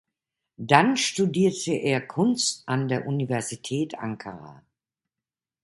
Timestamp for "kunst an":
2.01-2.87